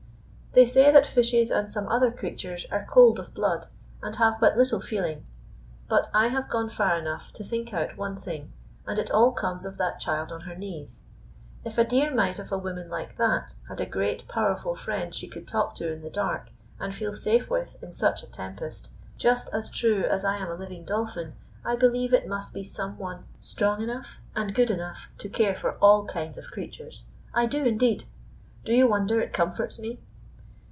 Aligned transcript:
They 0.53 0.65
say 0.65 0.91
that 0.91 1.05
fishes 1.07 1.49
and 1.49 1.69
some 1.69 1.87
other 1.87 2.11
creatures 2.11 2.65
are 2.69 2.83
cold 2.85 3.19
of 3.19 3.33
blood 3.33 3.67
and 4.03 4.13
have 4.17 4.37
but 4.41 4.57
little 4.57 4.81
feeling. 4.81 5.25
But 5.87 6.09
I 6.13 6.27
have 6.27 6.49
gone 6.49 6.67
far 6.67 6.97
enough 6.99 7.31
to 7.35 7.43
think 7.45 7.73
out 7.73 7.95
one 7.95 8.19
thing, 8.19 8.51
and 8.85 8.99
it 8.99 9.09
all 9.11 9.31
comes 9.31 9.63
of 9.65 9.77
that 9.77 10.01
child 10.01 10.29
on 10.29 10.41
her 10.41 10.53
knees: 10.57 11.03
if 11.63 11.77
a 11.77 11.85
dear 11.85 12.13
mite 12.13 12.37
of 12.37 12.51
a 12.51 12.57
woman 12.57 12.89
like 12.89 13.15
that 13.15 13.53
had 13.69 13.79
a 13.79 13.85
great, 13.85 14.27
powerful 14.27 14.75
Friend 14.75 15.13
she 15.15 15.25
could 15.29 15.47
talk 15.47 15.73
to 15.75 15.89
in 15.89 16.01
the 16.01 16.09
dark, 16.09 16.49
and 16.81 16.93
feel 16.93 17.13
safe 17.13 17.49
with 17.49 17.81
in 17.81 17.93
such 17.93 18.21
a 18.21 18.27
tempest, 18.29 18.89
just 19.17 19.49
as 19.53 19.71
true 19.71 20.03
as 20.03 20.25
I 20.25 20.35
am 20.35 20.49
a 20.51 20.55
living 20.55 20.83
Dolphin, 20.83 21.31
I 21.63 21.77
believe 21.77 22.13
it 22.13 22.27
must 22.27 22.53
be 22.53 22.65
some 22.65 22.97
One 22.97 23.23
strong 23.37 23.81
enough 23.81 24.17
and 24.35 24.53
good 24.53 24.69
enough 24.69 25.07
to 25.19 25.29
care 25.29 25.55
for 25.55 25.77
all 25.77 26.03
kinds 26.07 26.37
of 26.37 26.51
creatures. 26.51 27.05
I 27.33 27.45
do, 27.45 27.63
indeed! 27.63 28.03
Do 28.65 28.73
you 28.73 28.85
wonder 28.85 29.21
it 29.21 29.31
comforts 29.31 29.79
me? 29.79 30.01